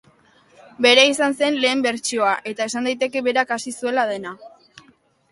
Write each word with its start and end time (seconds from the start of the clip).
Berea 0.85 1.09
izan 1.09 1.35
zen 1.41 1.59
lehen 1.65 1.83
bertsioa, 1.85 2.31
eta 2.51 2.67
esan 2.71 2.87
daiteke 2.89 3.21
berak 3.27 3.53
hasi 3.57 3.75
zuela 3.83 4.07
dena. 4.13 4.33